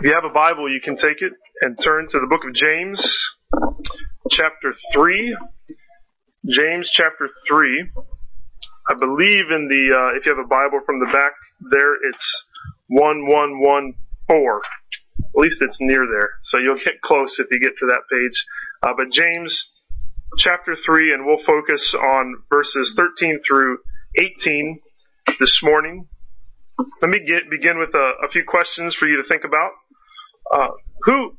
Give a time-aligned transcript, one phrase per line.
[0.00, 2.54] If you have a Bible, you can take it and turn to the book of
[2.54, 2.96] James,
[4.30, 5.36] chapter 3.
[6.48, 7.90] James chapter 3.
[8.88, 11.36] I believe in the, uh, if you have a Bible from the back
[11.68, 12.46] there, it's
[12.88, 13.92] 1114.
[14.32, 16.30] At least it's near there.
[16.44, 18.46] So you'll get close if you get to that page.
[18.82, 19.52] Uh, but James
[20.38, 23.80] chapter 3, and we'll focus on verses 13 through
[24.16, 24.80] 18
[25.38, 26.08] this morning.
[27.02, 29.72] Let me get, begin with a, a few questions for you to think about.
[30.50, 30.68] Uh,
[31.02, 31.36] who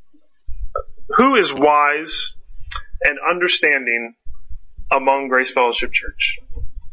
[1.18, 2.34] who is wise
[3.04, 4.16] and understanding
[4.92, 6.40] among Grace Fellowship Church?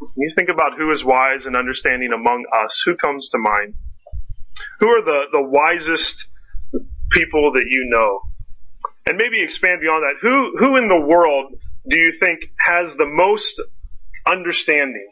[0.01, 3.75] When you think about who is wise and understanding among us, who comes to mind?
[4.81, 6.27] Who are the, the wisest
[7.13, 8.21] people that you know?
[9.07, 10.19] And maybe expand beyond that.
[10.21, 11.53] Who who in the world
[11.89, 13.61] do you think has the most
[14.27, 15.09] understanding?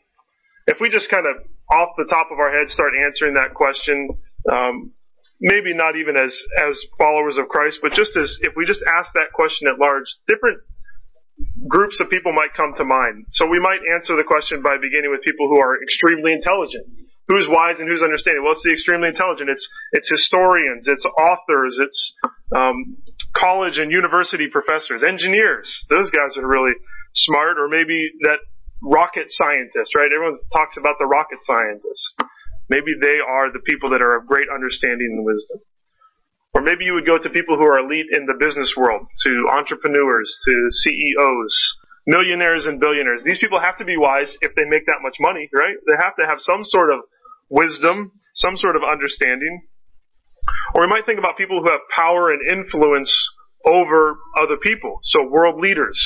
[0.67, 4.11] If we just kind of off the top of our head start answering that question,
[4.51, 4.93] um,
[5.41, 9.13] maybe not even as as followers of Christ, but just as if we just ask
[9.15, 10.61] that question at large, different
[11.69, 13.27] groups of people might come to mind.
[13.33, 16.87] So we might answer the question by beginning with people who are extremely intelligent.
[17.29, 18.45] Who's wise and who's understanding?
[18.45, 19.51] Well, it's the extremely intelligent.
[19.51, 22.15] It's it's historians, it's authors, it's
[22.55, 23.03] um,
[23.35, 25.67] college and university professors, engineers.
[25.91, 26.73] Those guys are really
[27.15, 27.59] smart.
[27.59, 28.39] Or maybe that
[28.81, 30.09] rocket scientist, right?
[30.15, 32.15] Everyone talks about the rocket scientist.
[32.69, 35.59] Maybe they are the people that are of great understanding and wisdom.
[36.55, 39.31] Or maybe you would go to people who are elite in the business world, to
[39.53, 41.55] entrepreneurs, to CEOs,
[42.07, 43.23] millionaires and billionaires.
[43.25, 45.77] These people have to be wise if they make that much money, right?
[45.87, 47.01] They have to have some sort of
[47.51, 49.69] wisdom, some sort of understanding.
[50.75, 53.13] Or we might think about people who have power and influence
[53.65, 55.01] over other people.
[55.03, 55.99] So world leaders,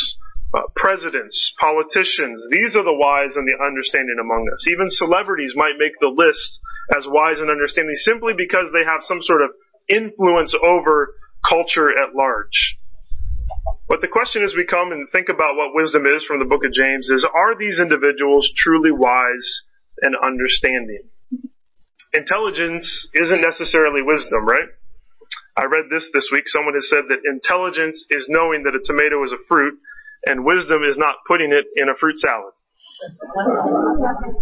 [0.53, 4.67] uh, presidents, politicians, these are the wise and the understanding among us.
[4.67, 6.59] Even celebrities might make the list
[6.97, 9.51] as wise and understanding simply because they have some sort of
[9.89, 11.15] influence over
[11.47, 12.78] culture at large.
[13.89, 16.62] But the question as we come and think about what wisdom is from the book
[16.65, 19.67] of James is, are these individuals truly wise
[20.03, 21.11] and understanding?
[22.12, 24.71] Intelligence isn't necessarily wisdom, right?
[25.56, 26.44] I read this this week.
[26.47, 29.75] Someone has said that intelligence is knowing that a tomato is a fruit
[30.26, 32.53] and wisdom is not putting it in a fruit salad.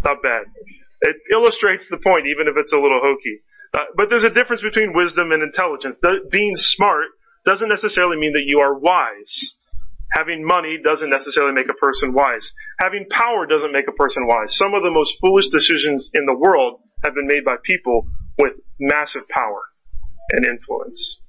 [0.05, 0.45] Not bad.
[1.01, 3.41] It illustrates the point, even if it's a little hokey.
[3.73, 5.97] Uh, but there's a difference between wisdom and intelligence.
[6.03, 7.07] The, being smart
[7.45, 9.55] doesn't necessarily mean that you are wise.
[10.13, 12.51] Having money doesn't necessarily make a person wise.
[12.81, 14.57] Having power doesn't make a person wise.
[14.57, 18.09] Some of the most foolish decisions in the world have been made by people
[18.39, 19.63] with massive power
[20.31, 21.21] and influence.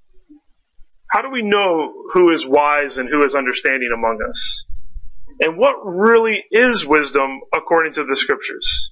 [1.10, 4.66] How do we know who is wise and who is understanding among us?
[5.40, 8.92] And what really is wisdom according to the scriptures?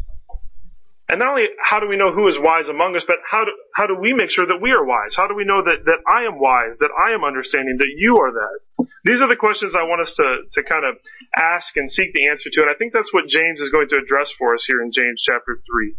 [1.07, 3.51] And not only how do we know who is wise among us, but how do,
[3.75, 5.15] how do we make sure that we are wise?
[5.15, 8.19] How do we know that, that I am wise, that I am understanding, that you
[8.19, 8.59] are that?
[9.05, 10.99] These are the questions I want us to, to kind of
[11.31, 12.59] ask and seek the answer to.
[12.67, 15.23] And I think that's what James is going to address for us here in James
[15.23, 15.95] chapter 3.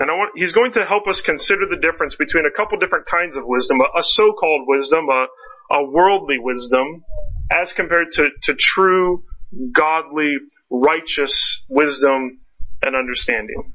[0.00, 3.04] And I want, he's going to help us consider the difference between a couple different
[3.04, 5.26] kinds of wisdom, a, a so-called wisdom, a,
[5.76, 7.04] a worldly wisdom,
[7.52, 9.24] as compared to, to true,
[9.72, 10.34] godly,
[10.70, 11.34] righteous
[11.68, 12.40] wisdom
[12.82, 13.74] and understanding.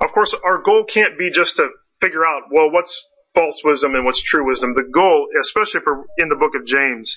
[0.00, 1.68] Of course, our goal can't be just to
[2.00, 2.92] figure out, well, what's
[3.34, 4.72] false wisdom and what's true wisdom.
[4.74, 7.16] The goal, especially for in the book of James,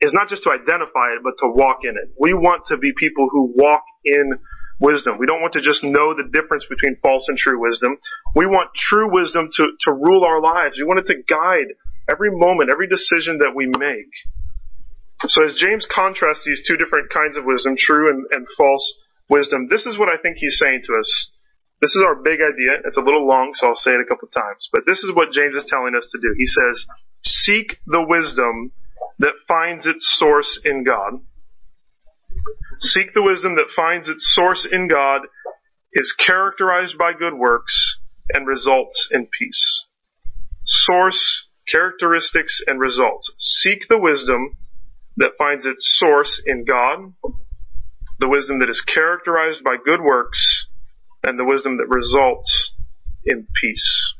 [0.00, 2.16] is not just to identify it, but to walk in it.
[2.18, 4.38] We want to be people who walk in
[4.80, 5.18] wisdom.
[5.20, 7.96] We don't want to just know the difference between false and true wisdom.
[8.34, 10.78] We want true wisdom to, to rule our lives.
[10.78, 11.76] We want it to guide
[12.08, 14.10] every moment, every decision that we make.
[15.28, 18.86] So as James contrasts these two different kinds of wisdom, true and, and false
[19.28, 21.30] wisdom, this is what I think he's saying to us.
[21.80, 22.80] This is our big idea.
[22.84, 24.68] It's a little long, so I'll say it a couple of times.
[24.72, 26.34] But this is what James is telling us to do.
[26.36, 26.86] He says,
[27.22, 28.72] seek the wisdom
[29.18, 31.20] that finds its source in God.
[32.78, 35.22] Seek the wisdom that finds its source in God,
[35.92, 37.98] is characterized by good works,
[38.32, 39.84] and results in peace.
[40.64, 43.32] Source, characteristics, and results.
[43.38, 44.56] Seek the wisdom
[45.16, 47.12] that finds its source in God,
[48.18, 50.66] the wisdom that is characterized by good works,
[51.22, 52.72] and the wisdom that results
[53.24, 54.14] in peace.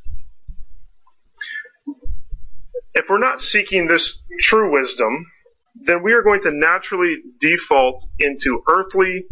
[2.93, 5.26] If we're not seeking this true wisdom,
[5.75, 9.26] then we are going to naturally default into earthly,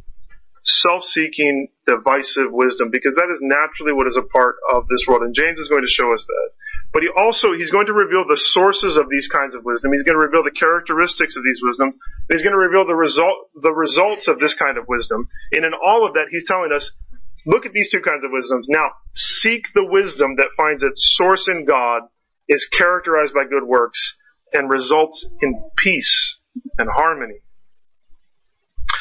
[0.65, 5.23] self-seeking, divisive wisdom because that is naturally what is a part of this world.
[5.23, 6.49] And James is going to show us that.
[6.93, 9.93] But he also, he's going to reveal the sources of these kinds of wisdom.
[9.93, 11.97] He's going to reveal the characteristics of these wisdoms.
[12.33, 15.29] He's going to reveal the result, the results of this kind of wisdom.
[15.53, 16.89] And in all of that, he's telling us,
[17.45, 18.67] look at these two kinds of wisdoms.
[18.73, 22.09] Now, seek the wisdom that finds its source in God
[22.49, 24.01] is characterized by good works
[24.53, 26.39] and results in peace
[26.79, 27.41] and harmony.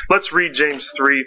[0.10, 1.26] Let's read James 3,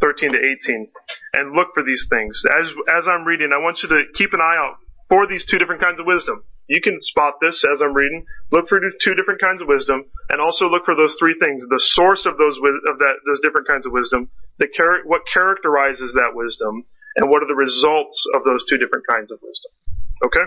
[0.00, 0.88] 13 to 18
[1.34, 2.40] and look for these things.
[2.60, 2.66] As,
[2.98, 4.76] as I'm reading, I want you to keep an eye out
[5.08, 6.44] for these two different kinds of wisdom.
[6.68, 8.24] You can spot this as I'm reading.
[8.50, 11.82] Look for two different kinds of wisdom, and also look for those three things: the
[11.98, 16.32] source of those of that those different kinds of wisdom, the char- what characterizes that
[16.32, 16.86] wisdom,
[17.16, 19.70] and what are the results of those two different kinds of wisdom.
[20.24, 20.46] Okay,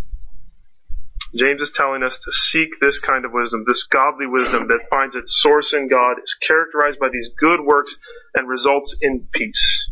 [1.35, 5.15] James is telling us to seek this kind of wisdom, this godly wisdom that finds
[5.15, 7.95] its source in God, is characterized by these good works,
[8.35, 9.91] and results in peace.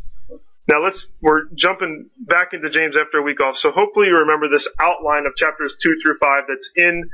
[0.68, 4.47] Now let's, we're jumping back into James after a week off, so hopefully you remember
[4.47, 7.09] this outline of chapters 2 through 5 that's in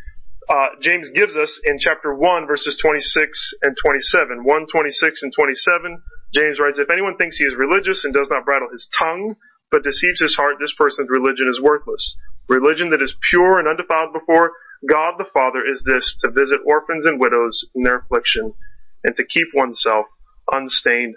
[0.50, 3.10] uh, James gives us in chapter 1, verses 26
[3.64, 4.44] and 27.
[4.44, 6.02] 1, 26 and 27,
[6.34, 9.36] James writes, If anyone thinks he is religious and does not bridle his tongue,
[9.72, 12.16] but deceives his heart, this person's religion is worthless.
[12.48, 14.52] Religion that is pure and undefiled before
[14.90, 18.54] God the Father is this, to visit orphans and widows in their affliction,
[19.04, 20.06] and to keep oneself
[20.52, 21.16] unstained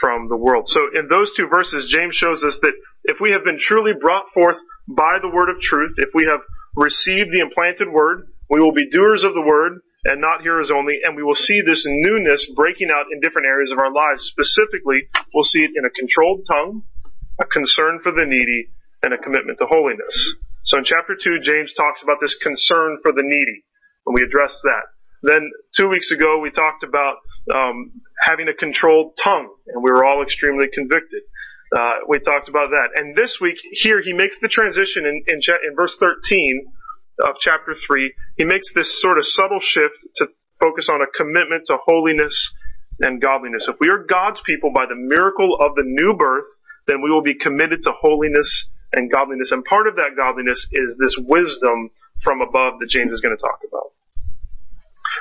[0.00, 0.64] from the world.
[0.66, 2.72] So in those two verses, James shows us that
[3.04, 4.56] if we have been truly brought forth
[4.88, 6.40] by the word of truth, if we have
[6.76, 11.00] received the implanted word, we will be doers of the word and not hearers only,
[11.04, 14.32] and we will see this newness breaking out in different areas of our lives.
[14.32, 15.04] Specifically,
[15.34, 16.82] we'll see it in a controlled tongue,
[17.38, 18.70] a concern for the needy,
[19.02, 20.36] and a commitment to holiness.
[20.64, 23.64] So in chapter 2, James talks about this concern for the needy,
[24.06, 24.84] and we addressed that.
[25.22, 27.16] Then two weeks ago, we talked about
[27.52, 31.22] um, having a controlled tongue, and we were all extremely convicted.
[31.76, 32.88] Uh, we talked about that.
[32.96, 36.66] And this week, here, he makes the transition in, in, in verse 13
[37.26, 40.26] of chapter 3, he makes this sort of subtle shift to
[40.58, 42.34] focus on a commitment to holiness
[43.00, 43.66] and godliness.
[43.68, 46.48] If we are God's people by the miracle of the new birth,
[46.86, 49.50] then we will be committed to holiness and godliness.
[49.52, 51.90] And part of that godliness is this wisdom
[52.22, 53.92] from above that James is going to talk about.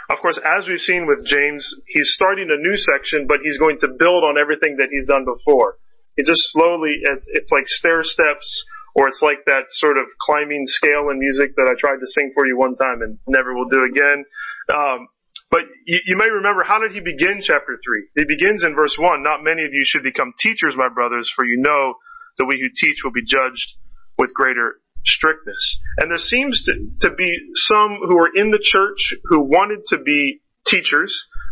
[0.09, 3.77] Of course, as we've seen with James, he's starting a new section, but he's going
[3.81, 5.77] to build on everything that he's done before.
[6.17, 11.09] It just slowly, it's like stair steps or it's like that sort of climbing scale
[11.13, 13.85] in music that I tried to sing for you one time and never will do
[13.85, 14.25] again.
[14.67, 15.07] Um,
[15.51, 18.09] but you, you, may remember, how did he begin chapter 3?
[18.15, 21.45] He begins in verse 1, Not many of you should become teachers, my brothers, for
[21.45, 21.95] you know
[22.39, 23.75] that we who teach will be judged
[24.17, 25.79] with greater strictness.
[25.97, 26.73] And there seems to,
[27.07, 31.11] to be some who are in the church who wanted to be teachers,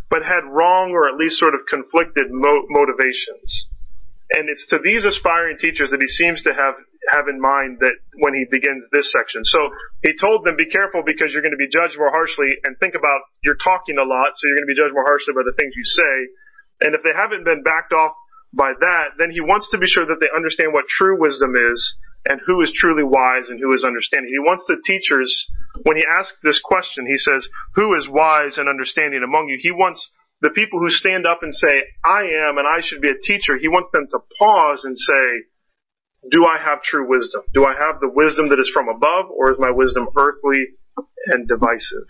[0.10, 3.68] but had wrong or at least sort of conflicted mo- motivations.
[4.32, 6.76] And it's to these aspiring teachers that he seems to have
[7.08, 9.40] have in mind that when he begins this section.
[9.48, 9.72] So
[10.04, 13.00] he told them, be careful because you're going to be judged more harshly and think
[13.00, 15.56] about you're talking a lot, so you're going to be judged more harshly by the
[15.56, 16.16] things you say.
[16.84, 18.12] And if they haven't been backed off
[18.58, 21.80] by that, then he wants to be sure that they understand what true wisdom is
[22.26, 24.34] and who is truly wise and who is understanding.
[24.34, 25.30] He wants the teachers,
[25.84, 29.58] when he asks this question, he says, who is wise and understanding among you?
[29.62, 30.02] He wants
[30.42, 33.58] the people who stand up and say, I am and I should be a teacher,
[33.58, 35.48] he wants them to pause and say,
[36.30, 37.44] do I have true wisdom?
[37.54, 40.76] Do I have the wisdom that is from above, or is my wisdom earthly
[41.28, 42.10] and divisive?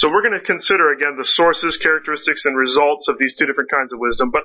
[0.00, 3.70] So we're going to consider again the sources, characteristics, and results of these two different
[3.70, 4.30] kinds of wisdom.
[4.32, 4.44] But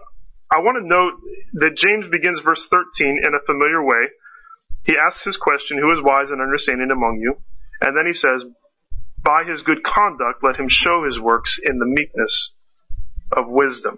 [0.51, 1.15] I want to note
[1.63, 4.11] that James begins verse 13 in a familiar way.
[4.83, 7.39] He asks his question, Who is wise and understanding among you?
[7.79, 8.43] And then he says,
[9.23, 12.51] By his good conduct, let him show his works in the meekness
[13.31, 13.95] of wisdom.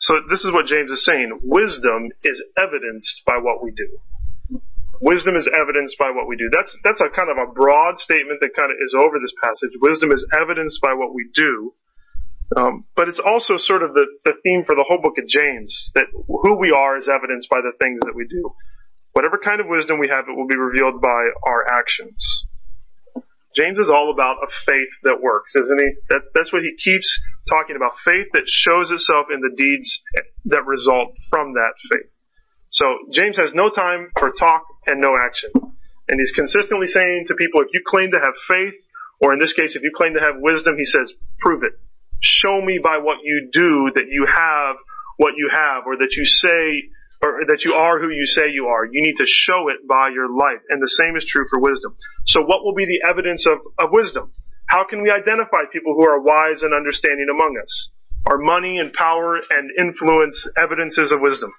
[0.00, 1.40] So this is what James is saying.
[1.42, 3.96] Wisdom is evidenced by what we do.
[5.00, 6.48] Wisdom is evidenced by what we do.
[6.52, 9.72] That's, that's a kind of a broad statement that kind of is over this passage.
[9.80, 11.74] Wisdom is evidenced by what we do.
[12.56, 15.90] Um, but it's also sort of the, the theme for the whole book of James,
[15.94, 18.54] that who we are is evidenced by the things that we do.
[19.12, 22.46] Whatever kind of wisdom we have, it will be revealed by our actions.
[23.56, 25.90] James is all about a faith that works, isn't he?
[26.08, 27.08] That's, that's what he keeps
[27.48, 27.92] talking about.
[28.04, 29.88] Faith that shows itself in the deeds
[30.44, 32.12] that result from that faith.
[32.70, 35.50] So James has no time for talk and no action.
[36.08, 38.74] And he's consistently saying to people, if you claim to have faith,
[39.20, 41.72] or in this case, if you claim to have wisdom, he says, prove it.
[42.20, 44.76] Show me by what you do that you have
[45.16, 48.66] what you have, or that you say, or that you are who you say you
[48.68, 48.84] are.
[48.84, 50.60] You need to show it by your life.
[50.68, 51.96] And the same is true for wisdom.
[52.26, 54.32] So what will be the evidence of, of wisdom?
[54.68, 57.90] How can we identify people who are wise and understanding among us?
[58.26, 61.54] Are money and power and influence evidences of wisdom?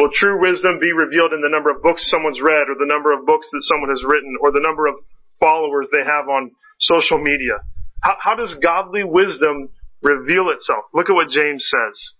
[0.00, 3.12] Will true wisdom be revealed in the number of books someone's read, or the number
[3.12, 4.94] of books that someone has written, or the number of
[5.38, 7.60] followers they have on social media?
[8.00, 9.68] How, how does godly wisdom
[10.00, 10.84] reveal itself?
[10.94, 12.16] Look at what James says.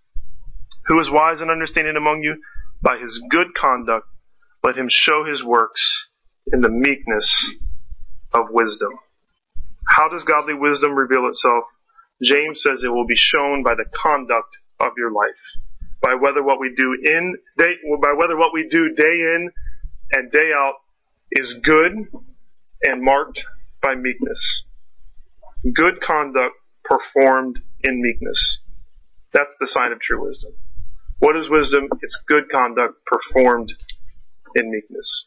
[0.88, 2.42] Who is wise and understanding among you?
[2.82, 4.06] By his good conduct,
[4.62, 5.80] let him show his works
[6.52, 7.32] in the meekness
[8.34, 8.92] of wisdom.
[9.88, 11.64] How does godly wisdom reveal itself?
[12.22, 15.40] James says it will be shown by the conduct of your life.
[16.02, 19.50] By whether what we do in day, by whether what we do day in
[20.12, 20.74] and day out
[21.30, 21.92] is good
[22.82, 23.44] and marked
[23.82, 24.64] by meekness.
[25.74, 26.54] Good conduct
[26.84, 28.60] performed in meekness.
[29.32, 30.52] That's the sign of true wisdom.
[31.18, 31.88] What is wisdom?
[32.00, 33.72] It's good conduct performed
[34.54, 35.26] in meekness.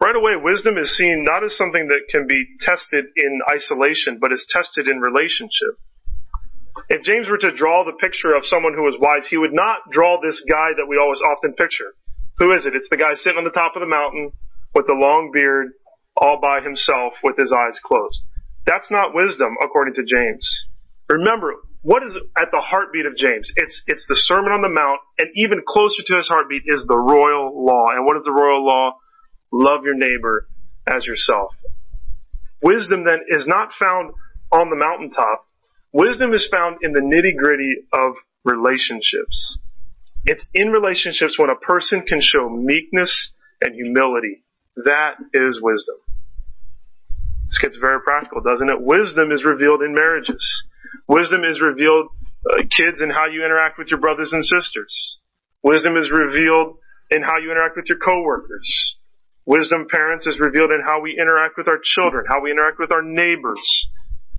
[0.00, 4.32] Right away, wisdom is seen not as something that can be tested in isolation, but
[4.32, 5.78] is tested in relationship.
[6.88, 9.90] If James were to draw the picture of someone who was wise, he would not
[9.90, 11.94] draw this guy that we always often picture.
[12.38, 12.74] Who is it?
[12.74, 14.32] It's the guy sitting on the top of the mountain
[14.74, 15.72] with the long beard,
[16.16, 18.24] all by himself with his eyes closed.
[18.66, 20.66] That's not wisdom, according to James.
[21.08, 23.52] Remember, what is at the heartbeat of James?
[23.56, 26.96] It's, it's the Sermon on the Mount, and even closer to his heartbeat is the
[26.96, 27.90] royal law.
[27.94, 28.96] And what is the royal law?
[29.52, 30.46] Love your neighbor
[30.86, 31.54] as yourself.
[32.62, 34.12] Wisdom then is not found
[34.52, 35.46] on the mountaintop.
[35.92, 39.58] Wisdom is found in the nitty gritty of relationships.
[40.24, 44.42] It's in relationships when a person can show meekness and humility.
[44.76, 45.96] That is wisdom.
[47.48, 48.80] This gets very practical, doesn't it?
[48.80, 50.64] Wisdom is revealed in marriages.
[51.06, 52.08] Wisdom is revealed,
[52.48, 55.18] uh, kids, in how you interact with your brothers and sisters.
[55.62, 56.78] Wisdom is revealed
[57.10, 58.96] in how you interact with your coworkers.
[59.44, 62.90] Wisdom, parents, is revealed in how we interact with our children, how we interact with
[62.90, 63.88] our neighbors.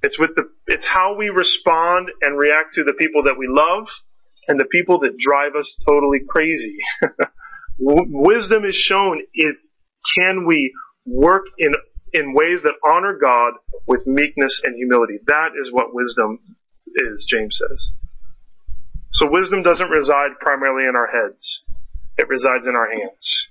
[0.03, 3.87] It's with the, it's how we respond and react to the people that we love
[4.47, 6.77] and the people that drive us totally crazy.
[7.79, 9.55] Wisdom is shown in
[10.17, 10.73] can we
[11.05, 11.73] work in
[12.13, 13.53] in ways that honor God
[13.87, 15.17] with meekness and humility.
[15.25, 16.39] That is what wisdom
[16.87, 17.91] is, James says.
[19.13, 21.63] So wisdom doesn't reside primarily in our heads.
[22.17, 23.49] It resides in our hands.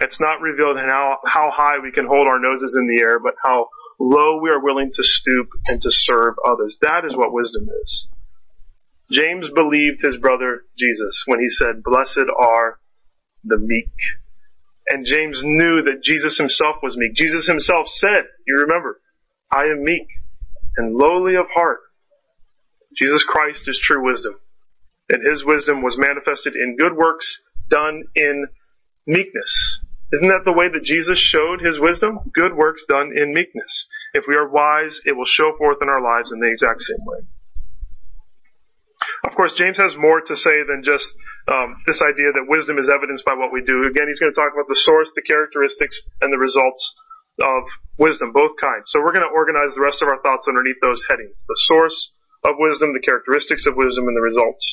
[0.00, 3.18] It's not revealed in how, how high we can hold our noses in the air,
[3.18, 3.68] but how
[4.00, 6.78] low we are willing to stoop and to serve others.
[6.80, 8.08] That is what wisdom is.
[9.12, 12.78] James believed his brother Jesus when he said, blessed are
[13.44, 13.92] the meek.
[14.88, 17.14] And James knew that Jesus himself was meek.
[17.14, 19.00] Jesus himself said, you remember,
[19.52, 20.06] I am meek
[20.76, 21.80] and lowly of heart.
[22.96, 24.34] Jesus Christ is true wisdom.
[25.08, 27.26] And his wisdom was manifested in good works
[27.68, 28.46] done in
[29.06, 29.80] meekness.
[30.12, 32.18] Isn't that the way that Jesus showed his wisdom?
[32.34, 33.86] Good works done in meekness.
[34.12, 37.04] If we are wise, it will show forth in our lives in the exact same
[37.06, 37.22] way.
[39.24, 41.06] Of course, James has more to say than just
[41.48, 43.86] um, this idea that wisdom is evidenced by what we do.
[43.86, 46.82] Again, he's going to talk about the source, the characteristics, and the results
[47.40, 47.62] of
[47.96, 48.90] wisdom, both kinds.
[48.92, 51.38] So we're going to organize the rest of our thoughts underneath those headings.
[51.48, 51.96] The source
[52.44, 54.64] of wisdom, the characteristics of wisdom, and the results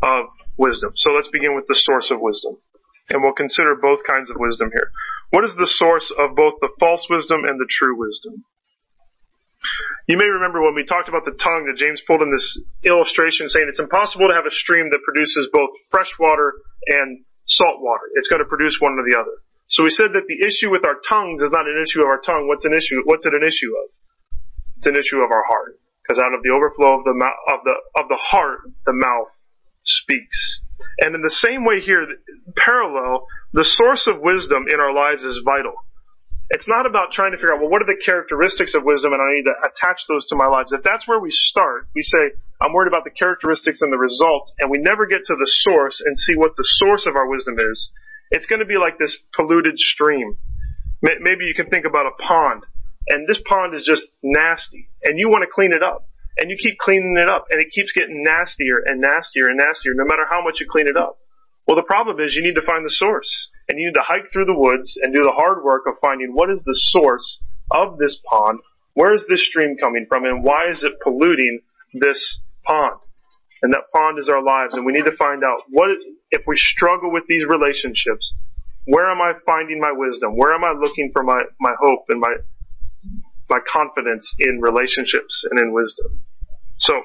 [0.00, 0.92] of wisdom.
[0.96, 2.56] So let's begin with the source of wisdom.
[3.10, 4.90] And we'll consider both kinds of wisdom here.
[5.30, 8.44] What is the source of both the false wisdom and the true wisdom?
[10.06, 12.46] You may remember when we talked about the tongue that James pulled in this
[12.86, 16.54] illustration saying it's impossible to have a stream that produces both fresh water
[16.86, 18.06] and salt water.
[18.14, 19.42] It's going to produce one or the other.
[19.66, 22.22] So we said that the issue with our tongues is not an issue of our
[22.22, 22.46] tongue.
[22.46, 23.02] What's an issue?
[23.02, 23.90] What's it an issue of?
[24.78, 25.74] It's an issue of our heart.
[26.06, 29.34] Because out of the overflow of the of the of the heart, the mouth
[29.86, 30.60] speaks.
[31.00, 32.06] And in the same way here,
[32.56, 35.74] parallel, the source of wisdom in our lives is vital.
[36.48, 39.20] It's not about trying to figure out, well, what are the characteristics of wisdom and
[39.20, 40.70] I need to attach those to my lives.
[40.70, 44.54] If that's where we start, we say, I'm worried about the characteristics and the results,
[44.58, 47.58] and we never get to the source and see what the source of our wisdom
[47.58, 47.90] is.
[48.30, 50.38] It's going to be like this polluted stream.
[51.02, 52.64] Maybe you can think about a pond,
[53.08, 56.08] and this pond is just nasty, and you want to clean it up.
[56.38, 59.94] And you keep cleaning it up, and it keeps getting nastier and nastier and nastier,
[59.94, 61.18] no matter how much you clean it up.
[61.66, 63.50] Well, the problem is you need to find the source.
[63.68, 66.32] And you need to hike through the woods and do the hard work of finding
[66.32, 68.60] what is the source of this pond.
[68.94, 71.60] Where is this stream coming from and why is it polluting
[71.92, 73.00] this pond?
[73.62, 75.90] And that pond is our lives and we need to find out what,
[76.30, 78.34] if we struggle with these relationships,
[78.84, 80.36] where am I finding my wisdom?
[80.36, 82.36] Where am I looking for my, my hope and my,
[83.48, 86.22] my confidence in relationships and in wisdom?
[86.78, 87.00] So,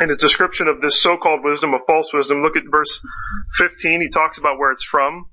[0.00, 3.00] in a description of this so-called wisdom, of false wisdom, look at verse
[3.58, 4.00] 15.
[4.00, 5.26] He talks about where it's from.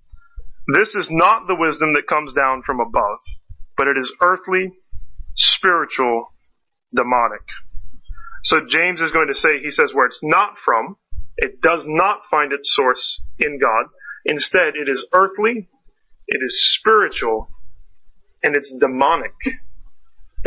[0.74, 3.20] This is not the wisdom that comes down from above,
[3.78, 4.74] but it is earthly,
[5.36, 6.34] spiritual,
[6.94, 7.46] demonic.
[8.44, 10.98] So James is going to say, he says where it's not from,
[11.38, 13.86] it does not find its source in God.
[14.26, 15.70] Instead, it is earthly,
[16.28, 17.50] it is spiritual,
[18.44, 19.34] and it's demonic.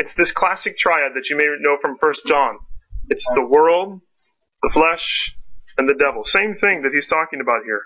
[0.01, 2.57] It's this classic triad that you may know from 1 John.
[3.11, 4.01] It's the world,
[4.63, 5.37] the flesh,
[5.77, 6.25] and the devil.
[6.25, 7.85] Same thing that he's talking about here.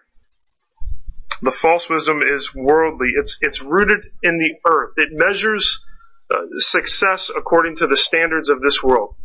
[1.42, 3.18] The false wisdom is worldly.
[3.18, 4.94] It's, it's rooted in the earth.
[4.96, 5.66] It measures
[6.30, 9.16] uh, success according to the standards of this world.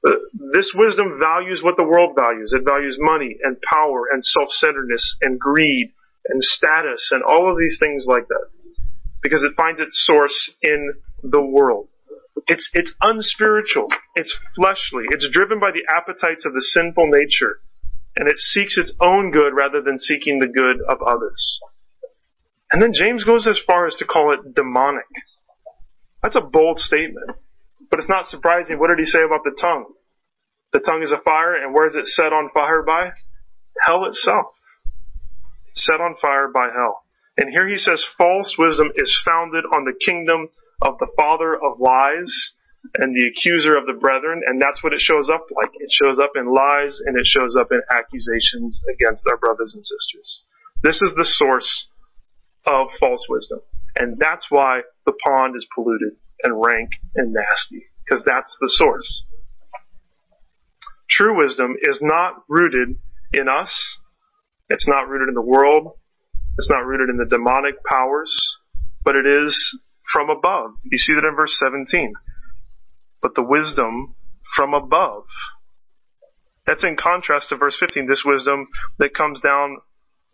[0.00, 0.16] Uh,
[0.54, 2.54] this wisdom values what the world values.
[2.56, 5.92] It values money and power and self-centeredness and greed
[6.24, 8.48] and status and all of these things like that.
[9.20, 11.88] Because it finds its source in the world.
[12.46, 13.88] It's, it's unspiritual.
[14.14, 15.04] It's fleshly.
[15.10, 17.60] It's driven by the appetites of the sinful nature.
[18.16, 21.60] And it seeks its own good rather than seeking the good of others.
[22.70, 25.06] And then James goes as far as to call it demonic.
[26.22, 27.30] That's a bold statement.
[27.90, 28.78] But it's not surprising.
[28.78, 29.86] What did he say about the tongue?
[30.72, 33.10] The tongue is a fire, and where is it set on fire by?
[33.86, 34.46] Hell itself.
[35.72, 37.04] Set on fire by hell.
[37.38, 40.48] And here he says false wisdom is founded on the kingdom
[40.82, 42.52] of the father of lies
[42.94, 45.72] and the accuser of the brethren, and that's what it shows up like.
[45.74, 49.84] It shows up in lies and it shows up in accusations against our brothers and
[49.84, 50.42] sisters.
[50.82, 51.88] This is the source
[52.66, 53.60] of false wisdom.
[53.96, 59.24] And that's why the pond is polluted and rank and nasty, because that's the source.
[61.10, 62.96] True wisdom is not rooted
[63.32, 63.98] in us.
[64.70, 65.94] It's not rooted in the world.
[66.58, 68.34] It's not rooted in the demonic powers,
[69.04, 69.80] but it is
[70.12, 70.70] from above.
[70.84, 72.12] You see that in verse 17.
[73.20, 74.14] But the wisdom
[74.54, 75.24] from above.
[76.66, 78.06] That's in contrast to verse 15.
[78.06, 78.68] This wisdom
[78.98, 79.78] that comes down,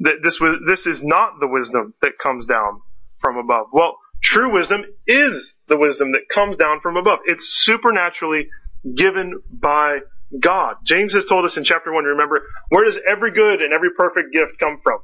[0.01, 2.81] that this, this is not the wisdom that comes down
[3.21, 3.69] from above.
[3.73, 7.21] Well, true wisdom is the wisdom that comes down from above.
[7.27, 8.49] It's supernaturally
[8.97, 9.99] given by
[10.41, 10.77] God.
[10.85, 14.33] James has told us in chapter 1, remember, where does every good and every perfect
[14.33, 14.99] gift come from?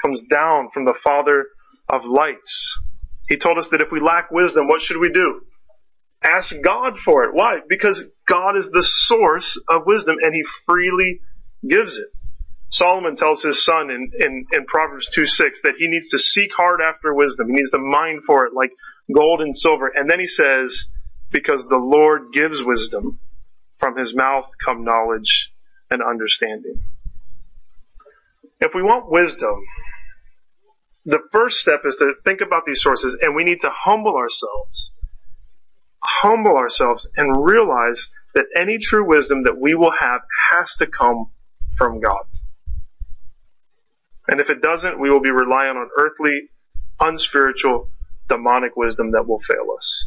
[0.00, 1.46] Comes down from the Father
[1.88, 2.80] of lights.
[3.30, 5.40] He told us that if we lack wisdom, what should we do?
[6.22, 7.30] Ask God for it.
[7.32, 7.60] Why?
[7.66, 11.20] Because God is the source of wisdom and He freely
[11.66, 12.12] gives it.
[12.70, 16.50] Solomon tells his son in, in, in Proverbs 2 6 that he needs to seek
[16.56, 17.48] hard after wisdom.
[17.48, 18.70] He needs to mine for it like
[19.12, 19.90] gold and silver.
[19.92, 20.86] And then he says,
[21.32, 23.18] because the Lord gives wisdom,
[23.80, 25.50] from his mouth come knowledge
[25.90, 26.82] and understanding.
[28.60, 29.64] If we want wisdom,
[31.10, 34.92] the first step is to think about these sources and we need to humble ourselves.
[36.22, 40.20] Humble ourselves and realize that any true wisdom that we will have
[40.52, 41.30] has to come
[41.76, 42.24] from God.
[44.28, 46.50] And if it doesn't, we will be relying on earthly,
[47.00, 47.90] unspiritual,
[48.28, 50.06] demonic wisdom that will fail us.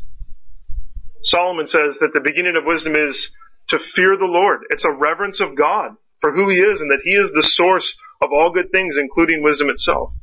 [1.24, 3.32] Solomon says that the beginning of wisdom is
[3.70, 4.62] to fear the Lord.
[4.70, 7.94] It's a reverence of God for who He is and that He is the source
[8.22, 10.13] of all good things, including wisdom itself.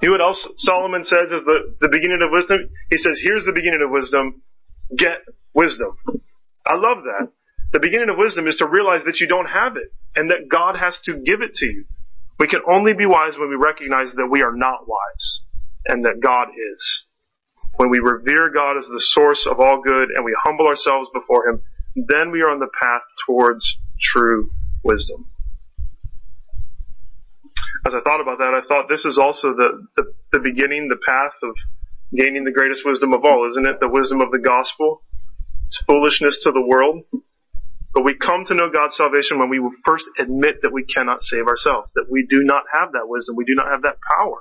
[0.00, 2.70] You know what else Solomon says is the, the beginning of wisdom?
[2.90, 4.42] He says, here's the beginning of wisdom.
[4.96, 5.98] Get wisdom.
[6.64, 7.32] I love that.
[7.72, 10.76] The beginning of wisdom is to realize that you don't have it and that God
[10.78, 11.84] has to give it to you.
[12.38, 15.42] We can only be wise when we recognize that we are not wise
[15.86, 17.04] and that God is.
[17.76, 21.48] When we revere God as the source of all good and we humble ourselves before
[21.48, 21.62] Him,
[21.96, 23.66] then we are on the path towards
[24.14, 24.50] true
[24.84, 25.26] wisdom
[27.88, 30.04] as I thought about that, I thought this is also the, the,
[30.36, 31.56] the beginning, the path of
[32.12, 33.80] gaining the greatest wisdom of all, isn't it?
[33.80, 35.00] The wisdom of the gospel.
[35.66, 37.08] It's foolishness to the world.
[37.96, 41.48] But we come to know God's salvation when we first admit that we cannot save
[41.48, 44.38] ourselves, that we do not have that wisdom, we do not have that power,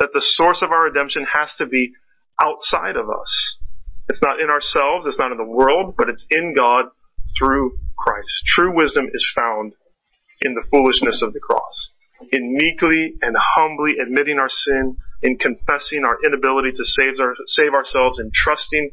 [0.00, 1.92] that the source of our redemption has to be
[2.40, 3.60] outside of us.
[4.08, 6.86] It's not in ourselves, it's not in the world, but it's in God
[7.36, 8.32] through Christ.
[8.56, 9.74] True wisdom is found
[10.40, 11.92] in the foolishness of the cross
[12.32, 17.72] in meekly and humbly admitting our sin, in confessing our inability to save, our, save
[17.72, 18.90] ourselves, and trusting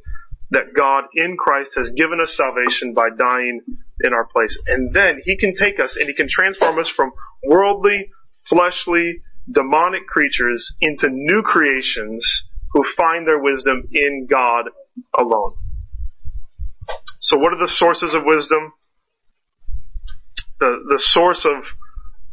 [0.51, 3.61] that God in Christ has given us salvation by dying
[4.01, 4.57] in our place.
[4.67, 7.11] And then He can take us and He can transform us from
[7.45, 8.11] worldly,
[8.49, 12.25] fleshly, demonic creatures into new creations
[12.71, 14.65] who find their wisdom in God
[15.17, 15.55] alone.
[17.19, 18.73] So what are the sources of wisdom?
[20.59, 21.63] The, the source of,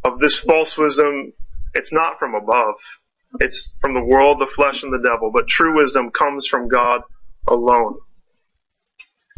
[0.03, 1.33] of this false wisdom,
[1.73, 2.75] it's not from above.
[3.39, 5.31] It's from the world, the flesh, and the devil.
[5.31, 7.01] But true wisdom comes from God
[7.47, 7.99] alone.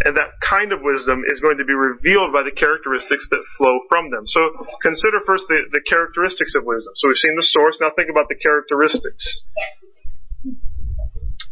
[0.04, 3.80] And that kind of wisdom is going to be revealed by the characteristics that flow
[3.88, 4.26] from them.
[4.26, 4.42] So
[4.82, 6.92] consider first the, the characteristics of wisdom.
[6.98, 9.46] So we've seen the source, now think about the characteristics.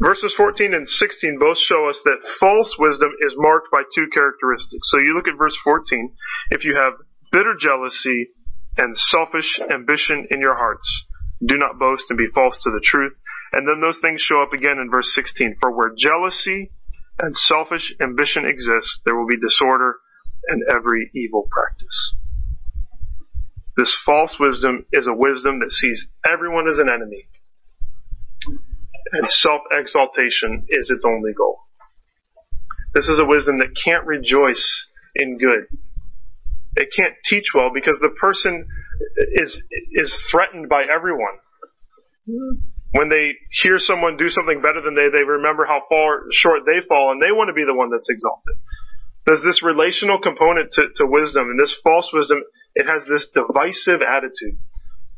[0.01, 4.89] Verses 14 and 16 both show us that false wisdom is marked by two characteristics.
[4.89, 6.11] So you look at verse 14.
[6.49, 6.93] If you have
[7.31, 8.33] bitter jealousy
[8.77, 10.87] and selfish ambition in your hearts,
[11.45, 13.13] do not boast and be false to the truth.
[13.53, 15.57] And then those things show up again in verse 16.
[15.59, 16.71] For where jealousy
[17.19, 19.97] and selfish ambition exists, there will be disorder
[20.47, 22.15] and every evil practice.
[23.77, 27.27] This false wisdom is a wisdom that sees everyone as an enemy
[29.11, 31.59] and self-exaltation is its only goal.
[32.93, 35.65] This is a wisdom that can't rejoice in good.
[36.75, 38.65] It can't teach well because the person
[39.33, 41.37] is, is threatened by everyone.
[42.29, 42.63] Mm-hmm.
[42.93, 46.85] When they hear someone do something better than they, they remember how far short they
[46.87, 48.55] fall and they want to be the one that's exalted.
[49.25, 52.43] There's this relational component to, to wisdom and this false wisdom,
[52.75, 54.59] it has this divisive attitude.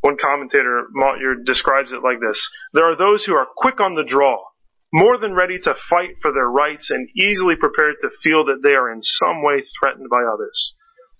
[0.02, 2.38] One commentator, Motyer, describes it like this.
[2.74, 4.38] There are those who are quick on the draw,
[4.92, 8.76] more than ready to fight for their rights and easily prepared to feel that they
[8.76, 10.76] are in some way threatened by others.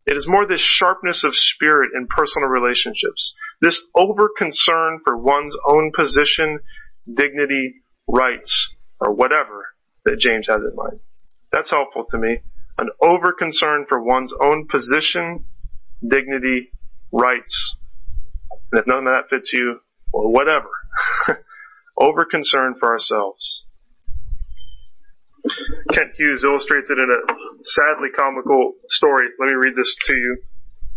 [0.06, 5.56] It is more this sharpness of spirit in personal relationships, this over concern for one's
[5.66, 6.60] own position,
[7.12, 9.68] dignity, rights, or whatever
[10.06, 11.00] that James has in mind.
[11.52, 12.40] That's helpful to me.
[12.78, 15.46] An over concern for one's own position,
[16.06, 16.72] dignity,
[17.12, 17.78] rights,
[18.72, 19.80] and if none of that fits you,
[20.12, 20.70] or whatever,
[21.98, 23.66] over concern for ourselves.
[25.92, 27.22] Kent Hughes illustrates it in a
[27.64, 29.28] sadly comical story.
[29.40, 30.38] Let me read this to you.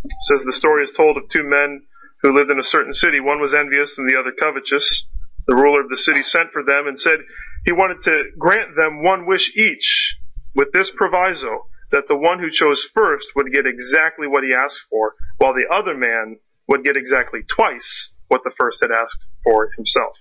[0.04, 1.82] It says the story is told of two men
[2.22, 3.20] who lived in a certain city.
[3.20, 5.06] One was envious and the other covetous.
[5.46, 7.18] The ruler of the city sent for them and said
[7.64, 10.16] he wanted to grant them one wish each
[10.54, 14.80] with this proviso that the one who chose first would get exactly what he asked
[14.90, 19.70] for, while the other man would get exactly twice what the first had asked for
[19.76, 20.16] himself.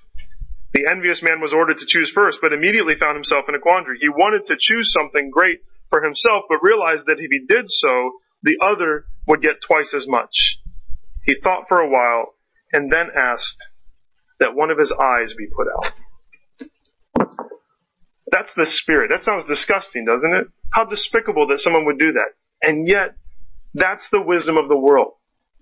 [0.76, 3.98] The envious man was ordered to choose first, but immediately found himself in a quandary.
[4.02, 5.60] He wanted to choose something great
[5.90, 10.06] for himself, but realized that if he did so, the other would get twice as
[10.06, 10.60] much.
[11.24, 12.36] He thought for a while,
[12.74, 13.56] and then asked
[14.42, 15.94] that one of his eyes be put out.
[18.30, 19.12] That's the spirit.
[19.16, 20.48] That sounds disgusting, doesn't it?
[20.72, 22.34] How despicable that someone would do that.
[22.62, 23.16] And yet,
[23.74, 25.14] that's the wisdom of the world.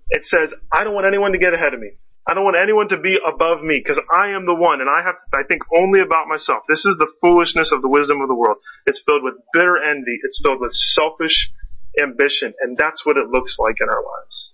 [0.10, 1.91] It says, I don't want anyone to get ahead of me.
[2.23, 5.03] I don't want anyone to be above me because I am the one and I
[5.03, 6.63] have, I think only about myself.
[6.69, 8.57] This is the foolishness of the wisdom of the world.
[8.88, 10.15] It's filled with bitter envy.
[10.23, 11.51] It's filled with selfish
[11.99, 14.53] ambition and that's what it looks like in our lives.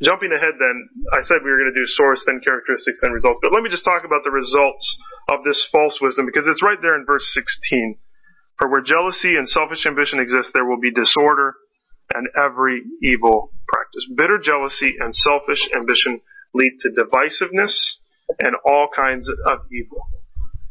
[0.00, 0.76] Jumping ahead then,
[1.10, 3.70] I said we were going to do source, then characteristics, then results, but let me
[3.70, 4.86] just talk about the results
[5.28, 7.98] of this false wisdom because it's right there in verse 16.
[8.58, 11.54] For where jealousy and selfish ambition exist, there will be disorder
[12.14, 13.52] and every evil.
[14.16, 16.20] Bitter jealousy and selfish ambition
[16.54, 17.74] lead to divisiveness
[18.38, 20.06] and all kinds of evil.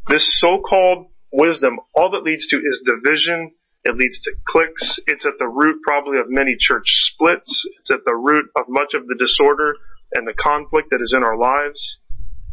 [0.08, 3.51] This so-called wisdom, all that leads to is division.
[3.84, 4.99] It leads to cliques.
[5.08, 7.67] It's at the root probably of many church splits.
[7.80, 9.75] It's at the root of much of the disorder
[10.13, 11.99] and the conflict that is in our lives.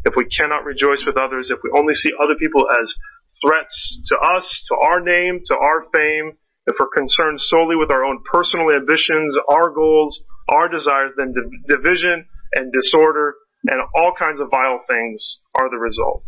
[0.05, 2.93] If we cannot rejoice with others, if we only see other people as
[3.41, 8.03] threats to us, to our name, to our fame, if we're concerned solely with our
[8.03, 11.33] own personal ambitions, our goals, our desires, then
[11.67, 13.35] division and disorder
[13.67, 16.23] and all kinds of vile things are the result.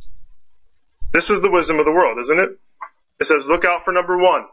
[1.14, 2.50] This is the wisdom of the world, isn't it?
[3.20, 4.46] It says, look out for number one.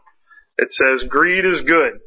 [0.57, 1.99] It says, greed is good.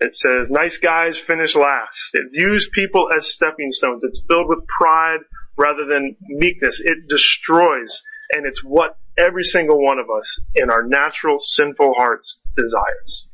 [0.00, 1.96] It says, nice guys finish last.
[2.14, 4.02] It views people as stepping stones.
[4.02, 5.20] It's filled with pride
[5.56, 6.82] rather than meekness.
[6.84, 8.02] It destroys.
[8.32, 13.28] And it's what every single one of us in our natural sinful hearts desires.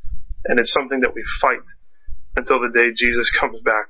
[0.45, 1.65] And it's something that we fight
[2.37, 3.89] until the day Jesus comes back.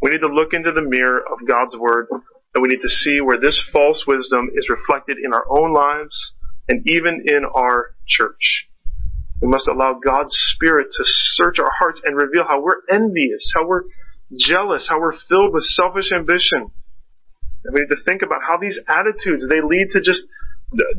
[0.00, 2.06] We need to look into the mirror of God's Word
[2.54, 6.34] and we need to see where this false wisdom is reflected in our own lives
[6.68, 8.66] and even in our church.
[9.40, 13.66] We must allow God's Spirit to search our hearts and reveal how we're envious, how
[13.66, 13.84] we're
[14.36, 16.70] jealous, how we're filled with selfish ambition.
[17.64, 20.22] And we need to think about how these attitudes, they lead to just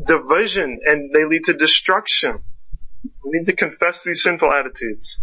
[0.08, 2.44] division and they lead to destruction.
[3.24, 5.22] We need to confess these sinful attitudes.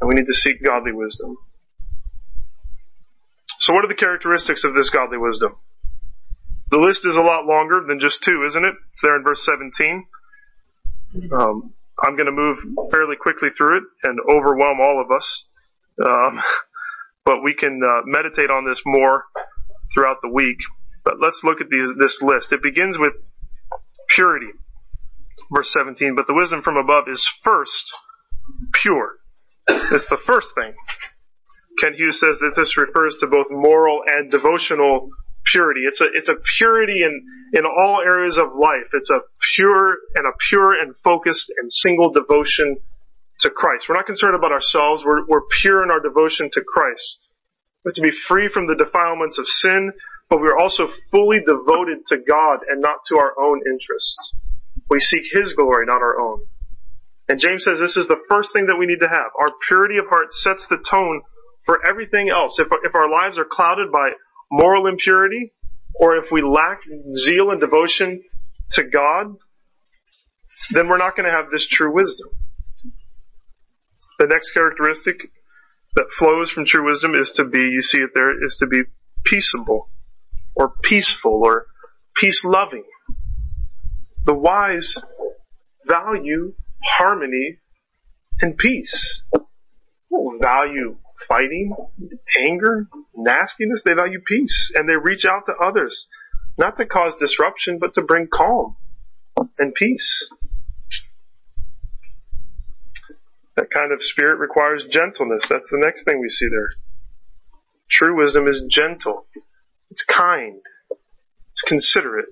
[0.00, 1.36] And we need to seek godly wisdom.
[3.60, 5.56] So what are the characteristics of this godly wisdom?
[6.70, 8.74] The list is a lot longer than just two, isn't it?
[8.92, 10.06] It's there in verse 17.
[11.32, 12.58] Um, I'm going to move
[12.90, 15.44] fairly quickly through it and overwhelm all of us.
[16.04, 16.40] Um,
[17.24, 19.24] but we can uh, meditate on this more
[19.94, 20.58] throughout the week.
[21.04, 22.52] But let's look at these, this list.
[22.52, 23.14] It begins with
[24.14, 24.52] purity,
[25.50, 26.14] verse 17.
[26.14, 27.84] But the wisdom from above is first
[28.74, 29.16] pure.
[29.68, 30.74] It's the first thing.
[31.78, 35.10] Kent Hughes says that this refers to both moral and devotional
[35.46, 35.82] purity.
[35.86, 38.88] It's a it's a purity in in all areas of life.
[38.92, 39.20] It's a
[39.56, 42.76] pure and a pure and focused and single devotion
[43.40, 43.86] to Christ.
[43.88, 45.02] We're not concerned about ourselves.
[45.04, 47.06] We're we're pure in our devotion to Christ.
[47.84, 49.92] We have to be free from the defilements of sin,
[50.28, 54.34] but we're also fully devoted to God and not to our own interests.
[54.90, 56.40] We seek His glory, not our own.
[57.28, 59.30] And James says this is the first thing that we need to have.
[59.38, 61.22] Our purity of heart sets the tone
[61.66, 62.58] for everything else.
[62.58, 64.10] If, if our lives are clouded by
[64.50, 65.52] moral impurity,
[65.94, 66.80] or if we lack
[67.14, 68.22] zeal and devotion
[68.72, 69.36] to God,
[70.72, 72.28] then we're not going to have this true wisdom.
[74.18, 75.16] The next characteristic
[75.96, 78.82] that flows from true wisdom is to be, you see it there, is to be
[79.24, 79.90] peaceable,
[80.54, 81.66] or peaceful, or
[82.16, 82.84] peace loving.
[84.24, 84.94] The wise
[85.86, 87.58] value harmony
[88.40, 89.22] and peace.
[90.40, 90.96] Value
[91.28, 91.74] fighting,
[92.48, 93.82] anger, nastiness.
[93.84, 96.06] They value peace and they reach out to others,
[96.56, 98.76] not to cause disruption, but to bring calm
[99.58, 100.30] and peace.
[103.56, 105.44] That kind of spirit requires gentleness.
[105.50, 106.70] That's the next thing we see there.
[107.90, 109.26] True wisdom is gentle.
[109.90, 110.60] It's kind.
[111.50, 112.28] It's considerate.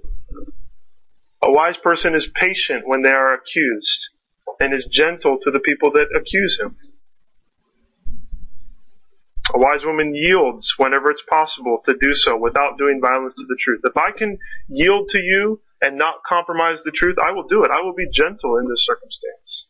[1.43, 4.09] A wise person is patient when they are accused
[4.61, 6.77] and is gentle to the people that accuse him.
[9.55, 13.57] A wise woman yields whenever it's possible to do so without doing violence to the
[13.63, 13.81] truth.
[13.85, 14.39] If I can
[14.69, 17.71] yield to you and not compromise the truth, I will do it.
[17.71, 19.69] I will be gentle in this circumstance.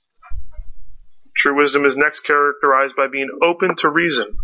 [1.37, 4.37] True wisdom is next characterized by being open to reason.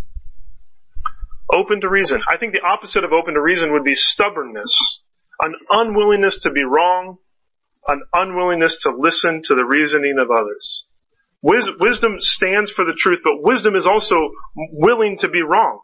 [1.51, 2.21] Open to reason.
[2.29, 5.03] I think the opposite of open to reason would be stubbornness,
[5.41, 7.19] an unwillingness to be wrong,
[7.89, 10.85] an unwillingness to listen to the reasoning of others.
[11.43, 15.81] Wisdom stands for the truth, but wisdom is also willing to be wrong,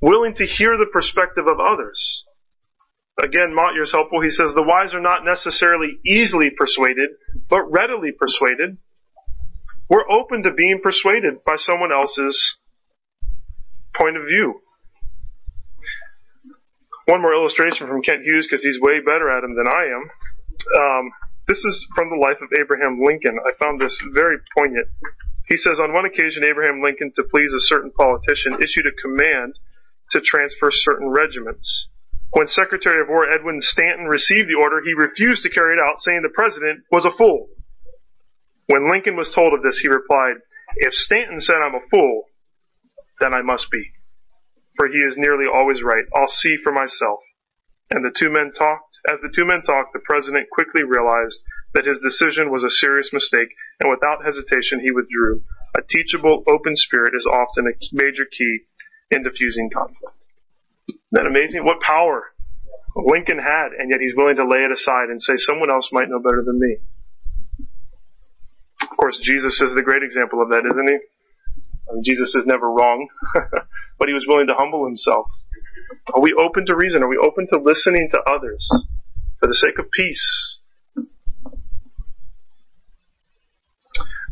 [0.00, 2.24] willing to hear the perspective of others.
[3.20, 4.22] Again, Motyer's helpful.
[4.22, 7.10] He says the wise are not necessarily easily persuaded,
[7.50, 8.78] but readily persuaded.
[9.90, 12.58] We're open to being persuaded by someone else's
[13.96, 14.60] point of view.
[17.06, 20.10] One more illustration from Kent Hughes because he's way better at them than I am.
[20.76, 21.10] Um,
[21.46, 23.38] this is from the life of Abraham Lincoln.
[23.40, 24.88] I found this very poignant.
[25.48, 29.56] He says, on one occasion, Abraham Lincoln, to please a certain politician, issued a command
[30.12, 31.88] to transfer certain regiments.
[32.30, 36.00] When Secretary of War Edwin Stanton received the order, he refused to carry it out,
[36.00, 37.48] saying the president was a fool.
[38.68, 40.36] When Lincoln was told of this, he replied,
[40.76, 42.24] If Stanton said I'm a fool,
[43.20, 43.82] then I must be.
[44.76, 46.04] For he is nearly always right.
[46.14, 47.20] I'll see for myself.
[47.90, 48.87] And the two men talked.
[49.08, 51.40] As the two men talked, the president quickly realized
[51.72, 53.48] that his decision was a serious mistake,
[53.80, 55.40] and without hesitation he withdrew.
[55.72, 58.68] A teachable, open spirit is often a major key
[59.10, 60.12] in diffusing conflict.
[60.88, 61.64] Isn't that amazing?
[61.64, 62.36] What power
[62.96, 66.10] Lincoln had, and yet he's willing to lay it aside and say someone else might
[66.10, 66.76] know better than me.
[68.82, 70.98] Of course, Jesus is the great example of that, isn't he?
[71.88, 73.08] I mean, Jesus is never wrong,
[73.98, 75.28] but he was willing to humble himself
[76.14, 77.02] are we open to reason?
[77.02, 78.86] Are we open to listening to others
[79.40, 80.58] for the sake of peace?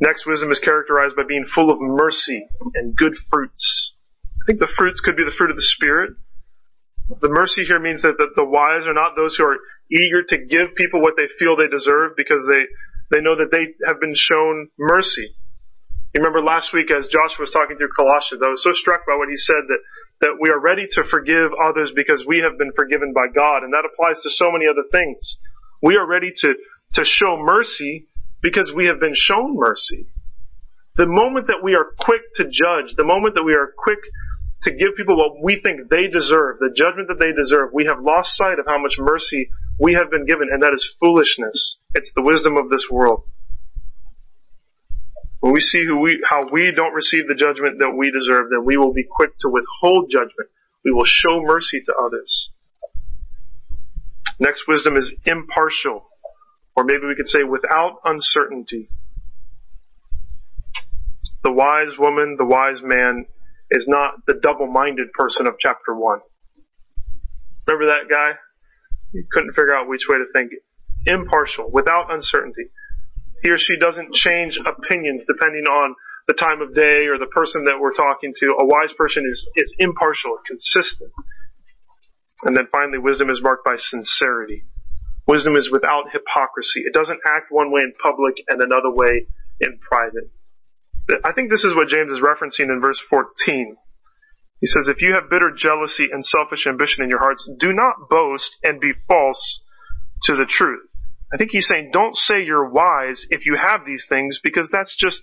[0.01, 3.95] Next, wisdom is characterized by being full of mercy and good fruits.
[4.43, 6.13] I think the fruits could be the fruit of the Spirit.
[7.21, 9.57] The mercy here means that the, the wise are not those who are
[9.91, 12.67] eager to give people what they feel they deserve because they,
[13.15, 15.33] they know that they have been shown mercy.
[16.13, 19.15] You remember last week as Joshua was talking through Colossians, I was so struck by
[19.17, 19.81] what he said that
[20.21, 23.63] that we are ready to forgive others because we have been forgiven by God.
[23.63, 25.37] And that applies to so many other things.
[25.83, 26.55] We are ready to,
[26.95, 28.07] to show mercy
[28.43, 30.07] because we have been shown mercy.
[30.97, 33.99] The moment that we are quick to judge, the moment that we are quick
[34.63, 38.01] to give people what we think they deserve, the judgment that they deserve, we have
[38.01, 41.77] lost sight of how much mercy we have been given, and that is foolishness.
[41.95, 43.25] It's the wisdom of this world.
[45.41, 48.77] When we see we, how we don't receive the judgment that we deserve, then we
[48.77, 50.51] will be quick to withhold judgment.
[50.85, 52.51] We will show mercy to others.
[54.39, 56.09] Next wisdom is impartial,
[56.77, 58.89] or maybe we could say without uncertainty.
[61.43, 63.27] The wise woman, the wise man,
[63.71, 66.21] is not the double-minded person of chapter 1.
[67.67, 68.33] Remember that guy?
[69.13, 70.53] He couldn't figure out which way to think.
[71.07, 72.71] Impartial, without uncertainty.
[73.47, 75.95] He or she doesn't change opinions depending on
[76.27, 78.47] the time of day or the person that we're talking to.
[78.59, 81.13] A wise person is, is impartial, consistent.
[82.43, 84.67] And then finally, wisdom is marked by sincerity.
[85.29, 86.83] Wisdom is without hypocrisy.
[86.91, 89.31] It doesn't act one way in public and another way
[89.61, 90.35] in private.
[91.23, 93.77] I think this is what James is referencing in verse 14.
[94.59, 98.11] He says, If you have bitter jealousy and selfish ambition in your hearts, do not
[98.11, 99.63] boast and be false
[100.25, 100.86] to the truth.
[101.33, 104.97] I think he's saying, don't say you're wise if you have these things because that's
[104.97, 105.23] just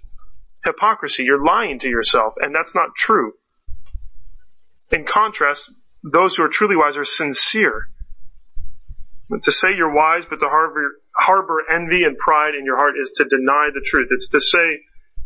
[0.66, 1.24] hypocrisy.
[1.24, 3.34] You're lying to yourself and that's not true.
[4.92, 5.62] In contrast,
[6.04, 7.90] those who are truly wise are sincere.
[9.32, 13.12] To say you're wise but to harbor, harbor envy and pride in your heart is
[13.18, 14.10] to deny the truth.
[14.12, 14.84] It's to say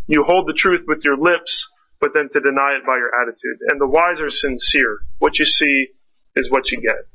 [0.07, 3.57] you hold the truth with your lips but then to deny it by your attitude.
[3.67, 4.99] And the wise are sincere.
[5.17, 5.87] What you see
[6.35, 7.09] is what you get.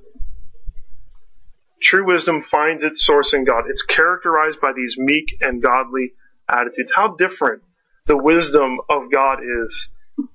[1.83, 3.65] True wisdom finds its source in God.
[3.69, 6.13] It's characterized by these meek and godly
[6.49, 6.93] attitudes.
[6.95, 7.63] How different
[8.07, 9.89] the wisdom of God is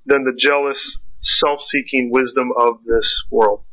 [0.06, 3.64] than the jealous, self-seeking wisdom of this world.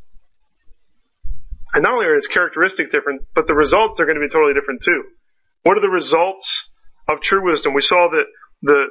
[1.72, 4.54] And not only are its characteristics different, but the results are going to be totally
[4.54, 5.02] different too.
[5.64, 6.46] What are the results
[7.08, 7.74] of true wisdom?
[7.74, 8.26] We saw that
[8.62, 8.86] the,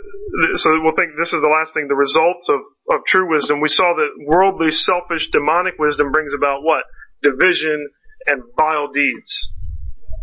[0.58, 2.60] so we'll think this is the last thing, the results of,
[2.92, 3.62] of true wisdom.
[3.62, 6.84] We saw that worldly, selfish, demonic wisdom brings about what?
[7.24, 7.90] Division
[8.26, 9.54] and vile deeds.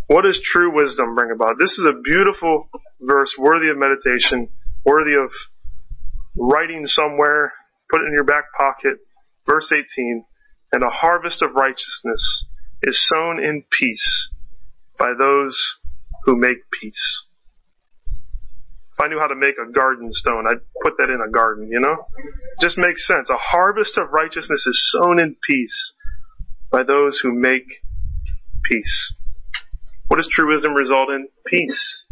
[0.06, 1.54] What does true wisdom bring about?
[1.58, 2.68] This is a beautiful
[3.00, 4.48] verse worthy of meditation,
[4.84, 5.30] worthy of
[6.36, 7.52] writing somewhere,
[7.90, 8.98] put it in your back pocket.
[9.46, 10.24] Verse 18,
[10.72, 12.46] and a harvest of righteousness
[12.82, 14.30] is sown in peace
[14.98, 15.56] by those
[16.24, 17.26] who make peace.
[18.92, 21.68] If I knew how to make a garden stone, I'd put that in a garden,
[21.70, 21.96] you know?
[22.60, 23.30] Just makes sense.
[23.30, 25.94] A harvest of righteousness is sown in peace
[26.70, 27.64] by those who make
[28.62, 29.14] peace.
[30.08, 31.28] What does true wisdom result in?
[31.46, 32.06] Peace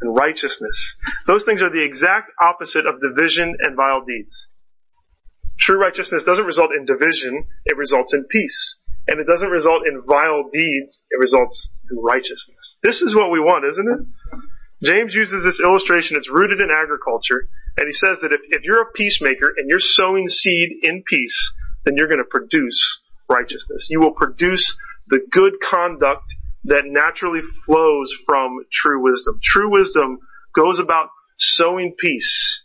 [0.00, 0.96] and righteousness.
[1.26, 4.48] Those things are the exact opposite of division and vile deeds.
[5.58, 8.76] True righteousness doesn't result in division, it results in peace.
[9.06, 12.78] And it doesn't result in vile deeds, it results in righteousness.
[12.82, 14.00] This is what we want, isn't it?
[14.82, 18.82] James uses this illustration, it's rooted in agriculture, and he says that if, if you're
[18.82, 21.52] a peacemaker and you're sowing seed in peace,
[21.84, 23.86] then you're going to produce righteousness.
[23.88, 24.76] You will produce
[25.08, 26.24] the good conduct
[26.64, 29.38] that naturally flows from true wisdom.
[29.42, 30.18] True wisdom
[30.54, 32.62] goes about sowing peace.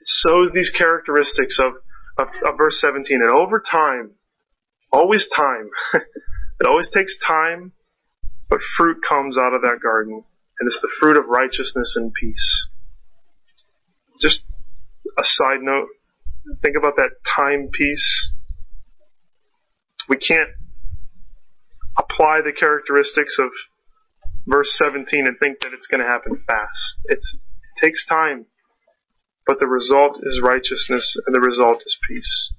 [0.00, 1.74] It sows these characteristics of,
[2.18, 3.20] of, of verse 17.
[3.22, 4.12] And over time,
[4.92, 7.72] always time, it always takes time,
[8.50, 10.24] but fruit comes out of that garden.
[10.60, 12.68] And it's the fruit of righteousness and peace.
[14.20, 14.42] Just
[15.16, 15.88] a side note,
[16.60, 18.32] think about that time piece.
[20.08, 20.50] We can't
[22.18, 23.50] apply the characteristics of
[24.46, 26.98] verse 17 and think that it's going to happen fast.
[27.04, 28.46] It's, it takes time,
[29.46, 32.52] but the result is righteousness and the result is peace.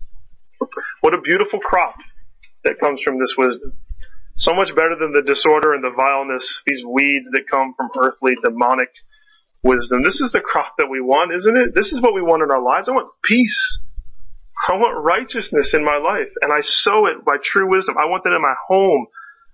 [1.01, 1.95] What a beautiful crop
[2.63, 3.73] that comes from this wisdom.
[4.37, 8.33] So much better than the disorder and the vileness, these weeds that come from earthly
[8.43, 8.89] demonic
[9.63, 10.03] wisdom.
[10.03, 11.75] This is the crop that we want, isn't it?
[11.75, 12.87] This is what we want in our lives.
[12.87, 13.79] I want peace.
[14.69, 17.95] I want righteousness in my life, and I sow it by true wisdom.
[17.97, 19.07] I want that in my home.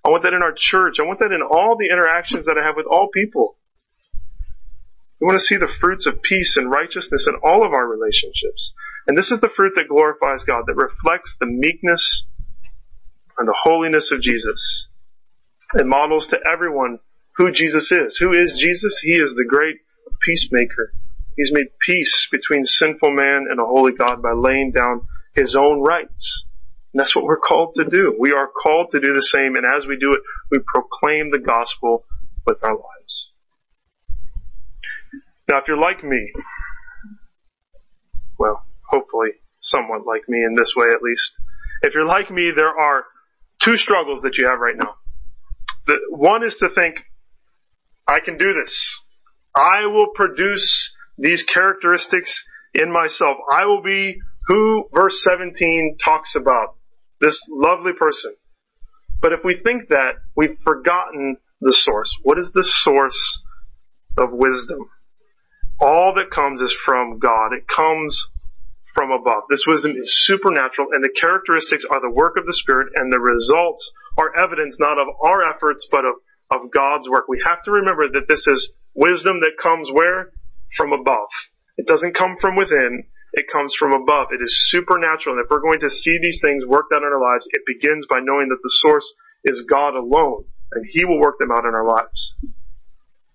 [0.06, 0.98] I want that in our church.
[1.02, 3.58] I want that in all the interactions that I have with all people.
[5.20, 8.74] We want to see the fruits of peace and righteousness in all of our relationships.
[9.08, 12.26] And this is the fruit that glorifies God, that reflects the meekness
[13.38, 14.88] and the holiness of Jesus.
[15.74, 17.00] It models to everyone
[17.38, 18.18] who Jesus is.
[18.22, 19.02] Who is Jesus?
[19.04, 19.78] He is the great
[20.22, 20.94] peacemaker.
[21.36, 25.82] He's made peace between sinful man and a holy God by laying down his own
[25.82, 26.46] rights.
[26.96, 28.16] And that's what we're called to do.
[28.18, 31.44] We are called to do the same, and as we do it, we proclaim the
[31.46, 32.06] gospel
[32.48, 33.32] with our lives.
[35.50, 36.32] Now, if you're like me,
[38.40, 41.34] well, hopefully somewhat like me in this way at least,
[41.82, 43.04] if you're like me, there are
[43.62, 44.96] two struggles that you have right now.
[45.88, 46.96] The, one is to think,
[48.08, 49.00] I can do this.
[49.54, 52.42] I will produce these characteristics
[52.74, 53.36] in myself.
[53.52, 56.78] I will be who verse 17 talks about.
[57.26, 58.36] This lovely person.
[59.20, 62.14] But if we think that, we've forgotten the source.
[62.22, 63.42] What is the source
[64.20, 64.88] of wisdom?
[65.80, 67.50] All that comes is from God.
[67.58, 68.14] It comes
[68.94, 69.50] from above.
[69.50, 73.20] This wisdom is supernatural and the characteristics are the work of the Spirit and the
[73.20, 76.22] results are evidence not of our efforts but of,
[76.54, 77.26] of God's work.
[77.28, 80.30] We have to remember that this is wisdom that comes where?
[80.78, 81.34] From above.
[81.76, 83.06] It doesn't come from within.
[83.36, 84.32] It comes from above.
[84.32, 85.36] It is supernatural.
[85.36, 88.08] And if we're going to see these things worked out in our lives, it begins
[88.08, 89.06] by knowing that the source
[89.44, 92.34] is God alone, and He will work them out in our lives.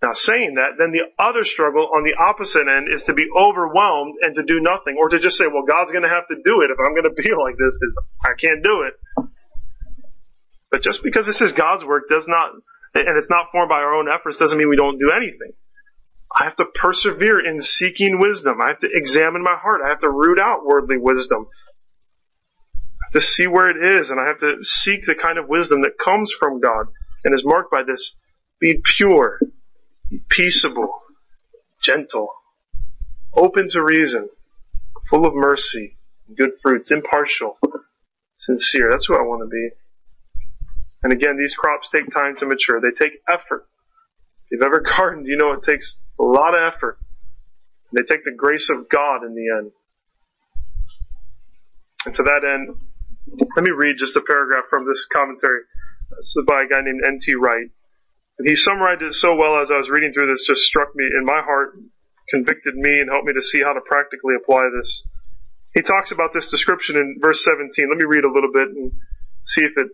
[0.00, 4.16] Now saying that, then the other struggle on the opposite end is to be overwhelmed
[4.24, 6.72] and to do nothing, or to just say, well, God's gonna have to do it
[6.72, 8.96] if I'm gonna be like this, because I can't do it.
[10.72, 12.56] But just because this is God's work does not,
[12.96, 15.52] and it's not formed by our own efforts, doesn't mean we don't do anything.
[16.32, 18.60] I have to persevere in seeking wisdom.
[18.62, 19.80] I have to examine my heart.
[19.84, 21.48] I have to root out worldly wisdom.
[22.74, 25.48] I have to see where it is, and I have to seek the kind of
[25.48, 26.86] wisdom that comes from God
[27.24, 28.14] and is marked by this.
[28.60, 29.40] Be pure,
[30.28, 31.00] peaceable,
[31.82, 32.28] gentle,
[33.34, 34.28] open to reason,
[35.08, 35.96] full of mercy,
[36.36, 37.58] good fruits, impartial,
[38.38, 38.90] sincere.
[38.90, 39.70] That's who I want to be.
[41.02, 42.80] And again, these crops take time to mature.
[42.80, 43.66] They take effort.
[44.44, 46.98] If you've ever gardened, you know it takes a lot of effort.
[47.92, 49.72] They take the grace of God in the end.
[52.04, 52.76] And to that end,
[53.56, 55.64] let me read just a paragraph from this commentary.
[56.12, 57.34] This is by a guy named N.T.
[57.34, 57.72] Wright.
[58.38, 61.04] And he summarized it so well as I was reading through this, just struck me
[61.04, 61.76] in my heart,
[62.30, 65.04] convicted me, and helped me to see how to practically apply this.
[65.74, 67.68] He talks about this description in verse 17.
[67.88, 68.92] Let me read a little bit and
[69.44, 69.92] see if it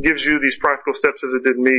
[0.00, 1.74] gives you these practical steps as it did me.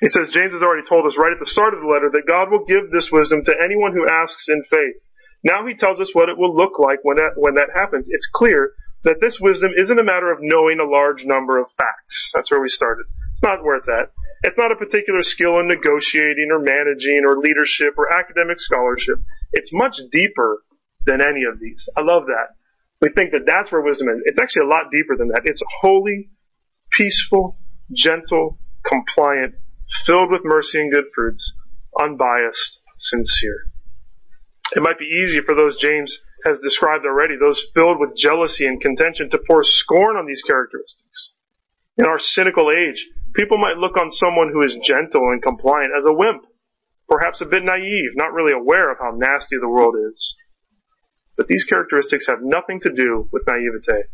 [0.00, 2.28] He says, James has already told us right at the start of the letter that
[2.28, 5.00] God will give this wisdom to anyone who asks in faith.
[5.44, 8.08] Now he tells us what it will look like when that, when that happens.
[8.08, 8.72] It's clear
[9.04, 12.32] that this wisdom isn't a matter of knowing a large number of facts.
[12.34, 13.04] That's where we started.
[13.32, 14.12] It's not where it's at.
[14.42, 19.20] It's not a particular skill in negotiating or managing or leadership or academic scholarship.
[19.52, 20.64] It's much deeper
[21.04, 21.88] than any of these.
[21.96, 22.56] I love that.
[23.00, 24.20] We think that that's where wisdom is.
[24.24, 25.42] It's actually a lot deeper than that.
[25.44, 26.28] It's holy,
[26.92, 27.56] peaceful,
[27.92, 29.54] gentle, compliant,
[30.06, 31.52] filled with mercy and good fruits,
[31.98, 33.66] unbiased, sincere.
[34.74, 38.80] It might be easy for those James has described already, those filled with jealousy and
[38.80, 41.32] contention, to pour scorn on these characteristics.
[41.98, 46.06] In our cynical age, people might look on someone who is gentle and compliant as
[46.06, 46.44] a wimp,
[47.08, 50.36] perhaps a bit naive, not really aware of how nasty the world is.
[51.36, 54.08] But these characteristics have nothing to do with naivete.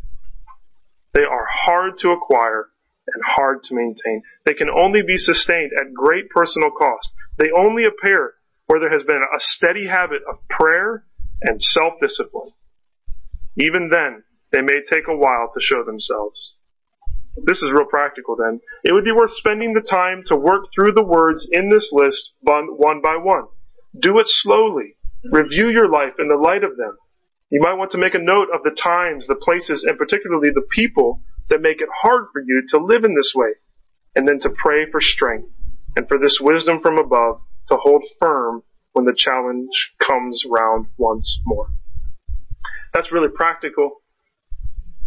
[1.13, 2.69] They are hard to acquire
[3.13, 4.21] and hard to maintain.
[4.45, 7.09] They can only be sustained at great personal cost.
[7.37, 8.33] They only appear
[8.67, 11.05] where there has been a steady habit of prayer
[11.41, 12.51] and self-discipline.
[13.57, 16.55] Even then, they may take a while to show themselves.
[17.45, 18.59] This is real practical then.
[18.83, 22.33] It would be worth spending the time to work through the words in this list
[22.41, 23.45] one by one.
[23.99, 24.95] Do it slowly.
[25.31, 26.97] Review your life in the light of them.
[27.49, 30.67] You might want to make a note of the times, the places, and particularly the
[30.71, 33.49] people that make it hard for you to live in this way.
[34.15, 35.53] And then to pray for strength
[35.95, 41.39] and for this wisdom from above to hold firm when the challenge comes round once
[41.45, 41.67] more.
[42.93, 43.91] That's really practical.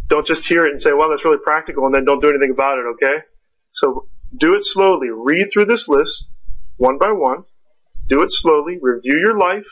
[0.08, 2.52] Don't just hear it and say, well, that's really practical and then don't do anything
[2.52, 3.24] about it, okay?
[3.72, 5.08] So do it slowly.
[5.10, 6.26] Read through this list
[6.76, 7.44] one by one.
[8.08, 8.78] Do it slowly.
[8.80, 9.66] Review your life.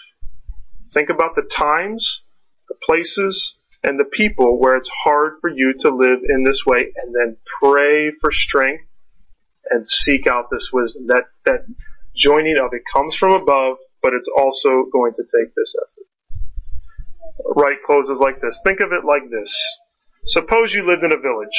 [0.93, 2.23] Think about the times,
[2.69, 6.93] the places, and the people where it's hard for you to live in this way
[6.97, 8.85] and then pray for strength
[9.71, 11.07] and seek out this wisdom.
[11.07, 11.67] That, that
[12.17, 16.09] joining of it comes from above, but it's also going to take this effort.
[17.55, 18.61] Wright closes like this.
[18.65, 19.53] Think of it like this.
[20.27, 21.57] Suppose you lived in a village,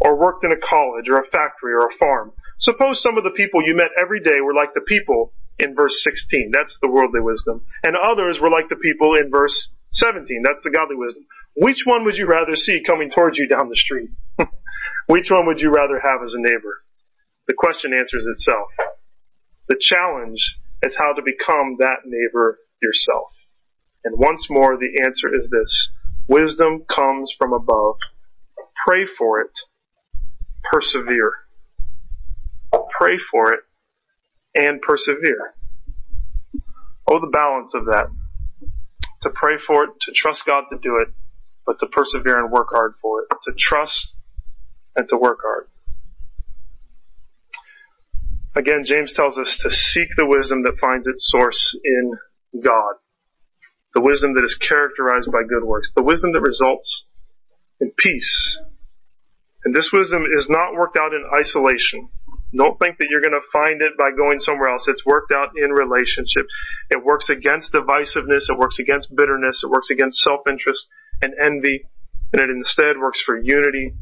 [0.00, 2.32] or worked in a college, or a factory, or a farm.
[2.58, 5.94] Suppose some of the people you met every day were like the people in verse
[6.02, 6.50] 16.
[6.52, 7.62] That's the worldly wisdom.
[7.82, 10.42] And others were like the people in verse 17.
[10.42, 11.24] That's the godly wisdom.
[11.60, 14.10] Which one would you rather see coming towards you down the street?
[15.08, 16.84] Which one would you rather have as a neighbor?
[17.48, 18.68] The question answers itself.
[19.68, 20.38] The challenge
[20.82, 23.32] is how to become that neighbor yourself.
[24.04, 25.90] And once more, the answer is this.
[26.28, 27.96] Wisdom comes from above.
[28.86, 29.50] Pray for it.
[30.70, 31.32] Persevere.
[33.00, 33.60] Pray for it
[34.54, 35.54] and persevere.
[37.08, 38.06] Oh, the balance of that.
[39.22, 41.08] To pray for it, to trust God to do it,
[41.68, 43.28] but to persevere and work hard for it.
[43.44, 44.16] To trust
[44.96, 45.68] and to work hard.
[48.56, 52.16] Again, James tells us to seek the wisdom that finds its source in
[52.64, 52.94] God.
[53.92, 55.92] The wisdom that is characterized by good works.
[55.94, 57.06] The wisdom that results
[57.80, 58.58] in peace.
[59.62, 62.08] And this wisdom is not worked out in isolation.
[62.56, 64.88] Don't think that you're going to find it by going somewhere else.
[64.88, 66.48] It's worked out in relationship.
[66.88, 68.48] It works against divisiveness.
[68.48, 69.60] It works against bitterness.
[69.62, 70.88] It works against self-interest
[71.22, 71.84] and envy,
[72.32, 73.92] and it instead works for unity,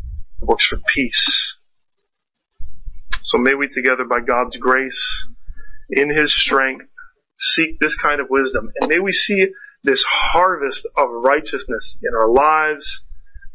[0.43, 1.57] it works for peace.
[3.23, 5.27] So may we together by God's grace,
[5.91, 6.87] in His strength,
[7.39, 9.47] seek this kind of wisdom, and may we see
[9.85, 13.05] this harvest of righteousness in our lives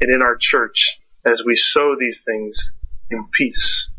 [0.00, 2.72] and in our church as we sow these things
[3.10, 3.90] in peace.